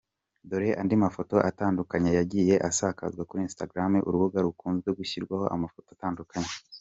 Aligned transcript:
Dore 0.49 0.69
andi 0.81 0.95
mafoto 1.03 1.35
atandukanye 1.49 2.09
yagiye 2.19 2.55
asakazwa 2.69 3.21
kuri 3.29 3.41
instagram 3.47 3.91
urubuga 4.07 4.37
rukunzwe 4.47 4.89
gushyirwaho 4.99 5.45
amafoto 5.55 5.89
atandukanye. 5.95 6.51